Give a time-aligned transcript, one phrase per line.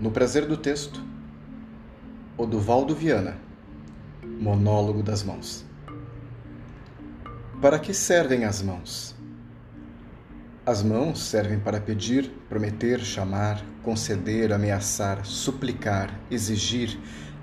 [0.00, 1.02] No prazer do texto,
[2.36, 3.36] Oduvaldo Viana,
[4.22, 5.64] Monólogo das Mãos.
[7.60, 9.16] Para que servem as mãos?
[10.64, 16.96] As mãos servem para pedir, prometer, chamar, conceder, ameaçar, suplicar, exigir,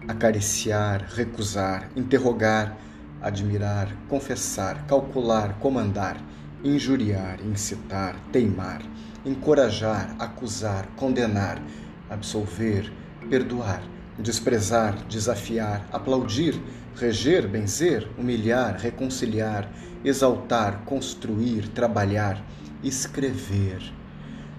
[0.07, 2.77] acariciar, recusar, interrogar,
[3.21, 6.15] admirar, confessar, calcular, comandar,
[6.63, 8.81] injuriar, incitar, teimar,
[9.25, 11.61] encorajar, acusar, condenar
[12.09, 12.91] absolver,
[13.29, 13.83] perdoar,
[14.17, 16.59] desprezar, desafiar, aplaudir,
[16.95, 19.69] reger, benzer, humilhar, reconciliar,
[20.03, 22.43] exaltar, construir, trabalhar,
[22.83, 23.81] escrever.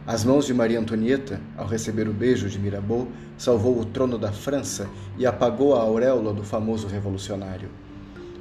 [0.07, 4.31] As mãos de Maria Antonieta, ao receber o beijo de Mirabeau, salvou o trono da
[4.31, 4.89] França
[5.19, 7.69] e apagou a auréola do famoso revolucionário.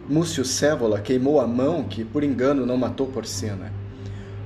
[0.08, 3.74] Múcio Cévola queimou a mão que, por engano, não matou Porcena.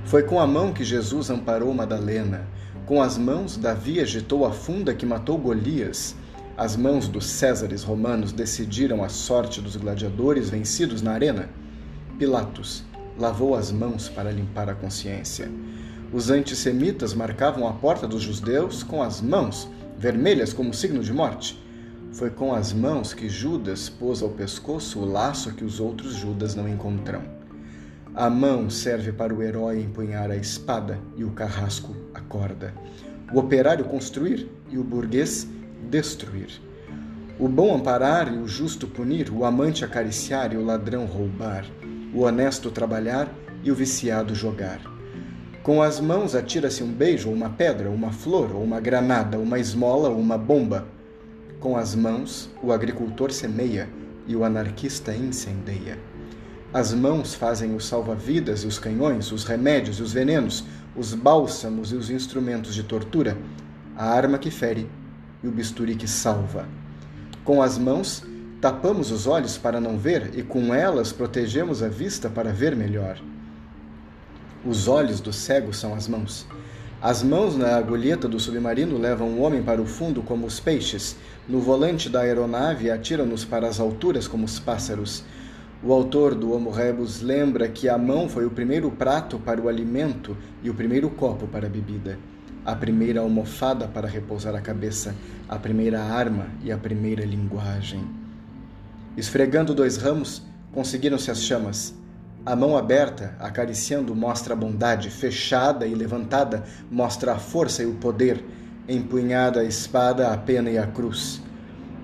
[0.06, 2.48] Foi com a mão que Jesus amparou Madalena,
[2.90, 6.16] com as mãos, Davi agitou a funda que matou Golias.
[6.56, 11.48] As mãos dos Césares romanos decidiram a sorte dos gladiadores vencidos na arena.
[12.18, 12.82] Pilatos
[13.16, 15.48] lavou as mãos para limpar a consciência.
[16.12, 21.62] Os antissemitas marcavam a porta dos judeus com as mãos, vermelhas como signo de morte.
[22.10, 26.56] Foi com as mãos que Judas pôs ao pescoço o laço que os outros Judas
[26.56, 27.39] não encontram.
[28.14, 32.74] A mão serve para o herói empunhar a espada e o carrasco a corda.
[33.32, 35.46] O operário construir e o burguês
[35.88, 36.60] destruir.
[37.38, 41.64] O bom amparar e o justo punir, o amante acariciar e o ladrão roubar,
[42.12, 44.80] o honesto trabalhar e o viciado jogar.
[45.62, 50.08] Com as mãos atira-se um beijo, uma pedra, uma flor, ou uma granada, uma esmola,
[50.08, 50.84] ou uma bomba.
[51.60, 53.88] Com as mãos, o agricultor semeia
[54.26, 55.96] e o anarquista incendeia.
[56.72, 61.90] As mãos fazem os salva-vidas e os canhões, os remédios e os venenos, os bálsamos
[61.90, 63.36] e os instrumentos de tortura,
[63.96, 64.88] a arma que fere
[65.42, 66.68] e o bisturi que salva.
[67.44, 68.22] Com as mãos,
[68.60, 73.18] tapamos os olhos para não ver e com elas protegemos a vista para ver melhor.
[74.64, 76.46] Os olhos do cego são as mãos.
[77.02, 81.16] As mãos na agulheta do submarino levam o homem para o fundo como os peixes,
[81.48, 85.24] no volante da aeronave atiram-nos para as alturas como os pássaros.
[85.82, 89.66] O autor do Homo Rebus lembra que a mão foi o primeiro prato para o
[89.66, 92.18] alimento e o primeiro copo para a bebida,
[92.66, 95.14] a primeira almofada para repousar a cabeça,
[95.48, 98.04] a primeira arma e a primeira linguagem.
[99.16, 101.94] Esfregando dois ramos, conseguiram-se as chamas.
[102.44, 107.94] A mão aberta, acariciando, mostra a bondade, fechada e levantada, mostra a força e o
[107.94, 108.44] poder,
[108.86, 111.42] empunhada a espada, a pena e a cruz.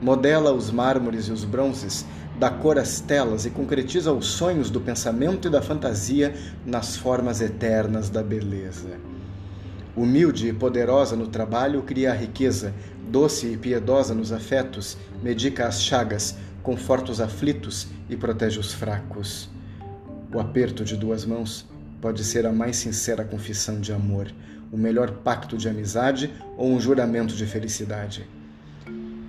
[0.00, 2.06] Modela os mármores e os bronzes,
[2.38, 7.40] dá cor às telas e concretiza os sonhos do pensamento e da fantasia nas formas
[7.40, 8.98] eternas da beleza.
[9.96, 12.74] Humilde e poderosa no trabalho, cria a riqueza,
[13.08, 19.48] doce e piedosa nos afetos, medica as chagas, conforta os aflitos e protege os fracos.
[20.34, 21.66] O aperto de duas mãos
[22.02, 24.30] pode ser a mais sincera confissão de amor,
[24.70, 28.28] o melhor pacto de amizade ou um juramento de felicidade.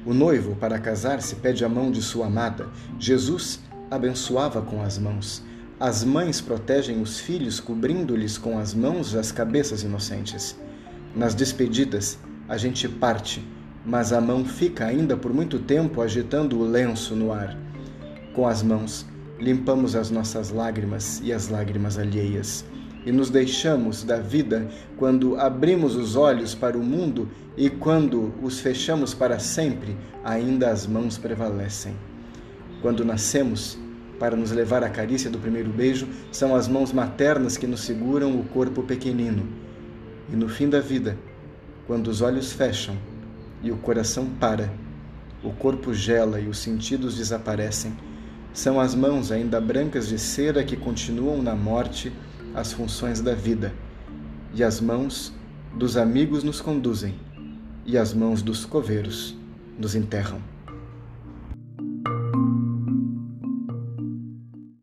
[0.07, 2.69] O noivo, para casar-se, pede a mão de sua amada.
[2.97, 3.59] Jesus
[3.91, 5.44] abençoava com as mãos.
[5.78, 10.57] As mães protegem os filhos, cobrindo-lhes com as mãos as cabeças inocentes.
[11.13, 12.17] Nas despedidas,
[12.47, 13.46] a gente parte,
[13.85, 17.57] mas a mão fica ainda por muito tempo agitando o lenço no ar.
[18.34, 19.06] Com as mãos,
[19.38, 22.63] limpamos as nossas lágrimas e as lágrimas alheias
[23.07, 28.59] e nos deixamos da vida quando abrimos os olhos para o mundo e quando os
[28.59, 29.95] fechamos para sempre,
[30.25, 31.96] ainda as mãos prevalecem.
[32.81, 33.79] Quando nascemos,
[34.19, 38.38] para nos levar à carícia do primeiro beijo, são as mãos maternas que nos seguram
[38.38, 39.47] o corpo pequenino.
[40.29, 41.17] E no fim da vida,
[41.88, 42.97] quando os olhos fecham
[43.63, 44.69] e o coração para,
[45.41, 47.96] o corpo gela e os sentidos desaparecem,
[48.51, 52.12] são as mãos ainda brancas de cera que continuam na morte
[52.53, 53.73] as funções da vida,
[54.53, 55.34] e as mãos
[55.76, 57.16] dos amigos nos conduzem,
[57.85, 59.35] e as mãos dos coveiros
[59.78, 60.41] nos enterram.